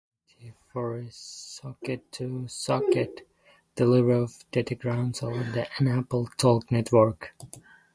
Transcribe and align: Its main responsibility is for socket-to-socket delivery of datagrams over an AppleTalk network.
Its 0.39 0.39
main 0.41 0.53
responsibility 0.55 1.07
is 1.09 1.13
for 1.59 1.69
socket-to-socket 1.77 3.27
delivery 3.75 4.15
of 4.15 4.31
datagrams 4.51 5.21
over 5.21 5.41
an 5.41 6.03
AppleTalk 6.03 6.71
network. 6.71 7.35